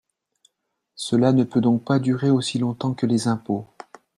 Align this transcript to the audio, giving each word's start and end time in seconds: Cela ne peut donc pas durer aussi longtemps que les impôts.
Cela 0.95 1.31
ne 1.31 1.43
peut 1.43 1.61
donc 1.61 1.85
pas 1.85 1.99
durer 1.99 2.31
aussi 2.31 2.57
longtemps 2.57 2.95
que 2.95 3.05
les 3.05 3.27
impôts. 3.27 3.67